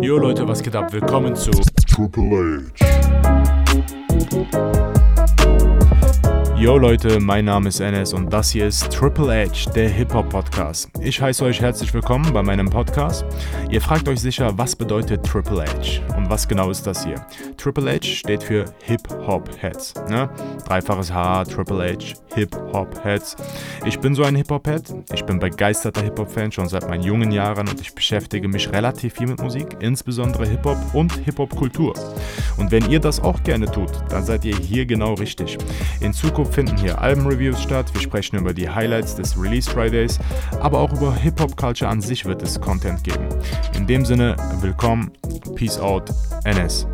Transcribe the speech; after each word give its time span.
Jo 0.00 0.18
Leute, 0.18 0.48
was 0.48 0.62
geht 0.62 0.74
ab? 0.74 0.92
Willkommen 0.92 1.36
zu 1.36 1.52
Triple 1.86 2.64
H. 2.74 4.91
Yo 6.62 6.78
Leute, 6.78 7.18
mein 7.18 7.46
Name 7.46 7.70
ist 7.70 7.80
Enes 7.80 8.12
und 8.12 8.32
das 8.32 8.52
hier 8.52 8.68
ist 8.68 8.88
Triple 8.92 9.26
H, 9.34 9.68
der 9.72 9.88
Hip-Hop 9.88 10.28
Podcast. 10.28 10.88
Ich 11.00 11.20
heiße 11.20 11.44
euch 11.44 11.60
herzlich 11.60 11.92
willkommen 11.92 12.32
bei 12.32 12.40
meinem 12.40 12.70
Podcast. 12.70 13.24
Ihr 13.68 13.80
fragt 13.80 14.08
euch 14.08 14.20
sicher, 14.20 14.56
was 14.56 14.76
bedeutet 14.76 15.26
Triple 15.26 15.64
H 15.64 16.16
und 16.16 16.30
was 16.30 16.46
genau 16.46 16.70
ist 16.70 16.86
das 16.86 17.04
hier? 17.04 17.16
Triple 17.56 17.90
H 17.90 18.04
steht 18.04 18.44
für 18.44 18.66
Hip-Hop 18.84 19.50
Heads. 19.60 19.94
Ne? 20.08 20.30
Dreifaches 20.64 21.12
H, 21.12 21.46
Triple 21.46 21.82
H, 21.82 22.14
Hip-Hop 22.36 23.04
Heads. 23.04 23.34
Ich 23.84 23.98
bin 23.98 24.14
so 24.14 24.22
ein 24.22 24.36
Hip-Hop-Head. 24.36 24.94
Ich 25.14 25.24
bin 25.24 25.40
begeisterter 25.40 26.02
Hip-Hop-Fan 26.02 26.52
schon 26.52 26.68
seit 26.68 26.88
meinen 26.88 27.02
jungen 27.02 27.32
Jahren 27.32 27.68
und 27.68 27.80
ich 27.80 27.92
beschäftige 27.92 28.46
mich 28.46 28.70
relativ 28.70 29.14
viel 29.14 29.26
mit 29.26 29.42
Musik, 29.42 29.78
insbesondere 29.80 30.46
Hip-Hop 30.46 30.78
und 30.94 31.12
Hip-Hop-Kultur. 31.24 31.94
Und 32.62 32.70
wenn 32.70 32.88
ihr 32.88 33.00
das 33.00 33.18
auch 33.18 33.42
gerne 33.42 33.66
tut, 33.66 33.90
dann 34.08 34.24
seid 34.24 34.44
ihr 34.44 34.56
hier 34.56 34.86
genau 34.86 35.14
richtig. 35.14 35.58
In 36.00 36.12
Zukunft 36.12 36.54
finden 36.54 36.76
hier 36.76 37.00
Albenreviews 37.02 37.60
statt, 37.60 37.92
wir 37.92 38.00
sprechen 38.00 38.36
über 38.38 38.54
die 38.54 38.70
Highlights 38.70 39.16
des 39.16 39.36
Release 39.36 39.68
Fridays, 39.68 40.20
aber 40.60 40.78
auch 40.78 40.92
über 40.92 41.12
Hip-Hop-Culture 41.12 41.90
an 41.90 42.00
sich 42.00 42.24
wird 42.24 42.40
es 42.40 42.60
Content 42.60 43.02
geben. 43.02 43.26
In 43.74 43.88
dem 43.88 44.04
Sinne, 44.04 44.36
willkommen, 44.60 45.10
Peace 45.56 45.80
out, 45.80 46.08
NS. 46.44 46.86